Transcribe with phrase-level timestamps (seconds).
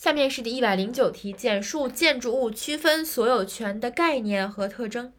[0.00, 5.12] 下面是第一百零九题，简述建筑物区分所有权的概念和特征。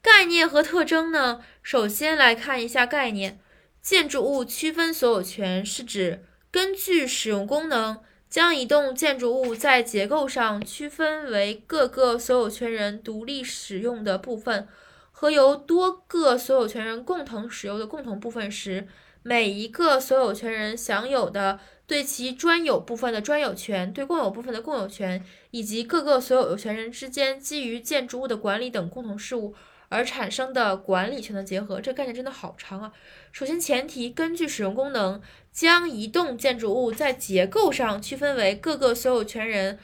[0.00, 1.42] 概念和特征呢？
[1.60, 3.40] 首先来看一下概念，
[3.82, 7.98] 建筑物区分所有权是指根据使用功能，
[8.30, 14.68] 将一栋建筑物在结构上区分为各个所有权人独立使用的部分
[15.10, 18.86] 和由多个所有权人共同使用的共同部分时，
[19.24, 21.58] 每一个所有权人享有的。
[21.86, 29.54] 对其专有部分的专有权，对共有部分的共有权，以及各个所有有权人之间基于建筑物的管理等共同事务
[29.90, 32.92] 而产生的管理权的结合，这概念真的好长啊！
[33.32, 35.20] 首先，前提根据使用功能，
[35.52, 39.78] 将一栋建筑物在结构上区分为各个所有权人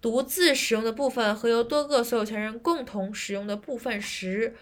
[0.00, 4.54] 独自使用的部分和由多个所有权人共同使用的部分时，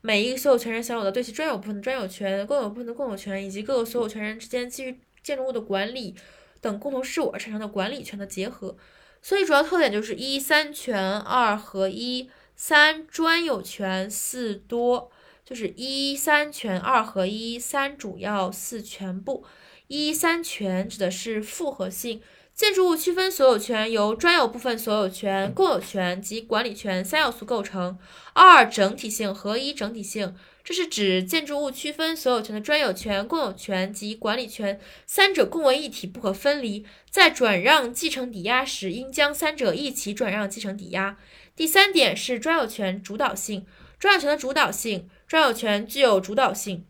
[0.00, 6.14] 每一个所有权人享有的对其专有部分的专有权、共有部分的共有权，以及各个所有权人之间基于建筑物的管理
[6.60, 8.76] 等共同事务而产生的管理权的结合，
[9.22, 15.10] 所以主要特点就是一三权二合一，三专有权四多，
[15.44, 19.44] 就是一三权二合一，三主要四全部。
[19.86, 22.20] 一三权指的是复合性，
[22.58, 27.96] 建筑物区分所有权由专有部分所有权、共有权及管理权三要素构成。
[28.32, 30.34] 二整体性合一整体性。
[30.64, 36.84] 这是指建筑物区分所有权的专有权、共有权及管理权三者共为一体，不可分离。
[37.08, 41.16] 在转让继承抵押时，应将三者一起转让继承抵押。
[41.54, 43.64] 第三点是专有权主导性。
[44.00, 46.84] 专有权的主导性，专有权具有主导性，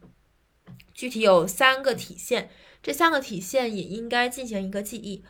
[0.94, 2.48] 具体有三个体现。
[2.82, 5.22] 这三个体现也应该进行一个记忆。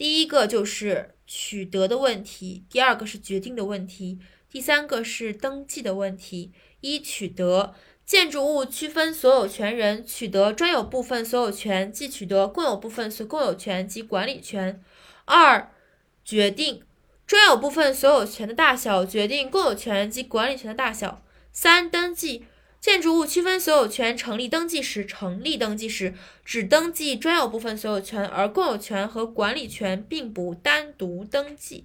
[0.00, 4.18] 第一个就是取得的问题，第二个是决定的问题，
[4.50, 6.52] 第三个是登记的问题。
[6.80, 7.74] 一取得。
[8.06, 14.82] 建筑物区分所有权人取得专有部分所有权，即取得共有部分所共有权及管理权。
[15.26, 15.70] 二、
[16.24, 16.82] 决定
[17.26, 21.22] 专有部分所有权的大小，决定共有权及管理权的大小。
[21.52, 22.46] 三、登记
[22.80, 26.14] 建筑物区分所有权成立登记时，成立登记时
[26.44, 31.84] 只登记专有部分所有权，而共有权和管理权并不单独登记。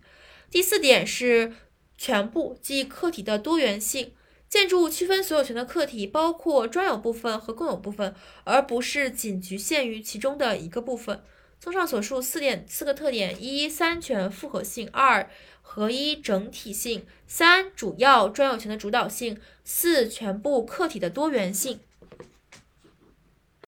[0.50, 1.52] 第四点是
[1.98, 4.14] 全部，即客体的多元性。
[4.48, 11.22] 建筑物区分所有权的客体包括专有部分和共有部分，而不是仅局限于其中的一个部分。
[11.66, 15.28] 综上所述，四点四个特点：一、三权复合性；二、
[15.64, 21.80] 合一整体性；三、主要专有权的主导性；四、全部客体的多元性。